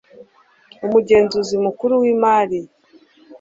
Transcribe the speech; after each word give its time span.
umugenzuzi 0.85 1.55
mukuru 1.65 1.93
w 2.01 2.03
imariy 2.13 2.69